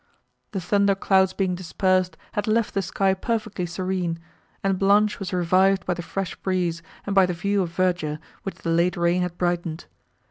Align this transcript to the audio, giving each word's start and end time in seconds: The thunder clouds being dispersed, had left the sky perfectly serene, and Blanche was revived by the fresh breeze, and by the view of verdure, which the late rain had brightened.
The 0.49 0.59
thunder 0.59 0.95
clouds 0.95 1.31
being 1.31 1.53
dispersed, 1.53 2.17
had 2.31 2.47
left 2.47 2.73
the 2.73 2.81
sky 2.81 3.13
perfectly 3.13 3.67
serene, 3.67 4.17
and 4.63 4.79
Blanche 4.79 5.19
was 5.19 5.31
revived 5.31 5.85
by 5.85 5.93
the 5.93 6.01
fresh 6.01 6.35
breeze, 6.37 6.81
and 7.05 7.13
by 7.13 7.27
the 7.27 7.33
view 7.33 7.61
of 7.61 7.69
verdure, 7.69 8.17
which 8.41 8.55
the 8.55 8.71
late 8.71 8.97
rain 8.97 9.21
had 9.21 9.37
brightened. 9.37 9.85